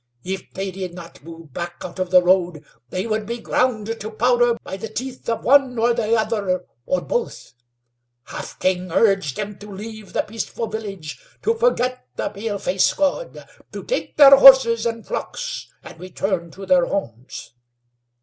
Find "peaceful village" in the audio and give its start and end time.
10.23-11.21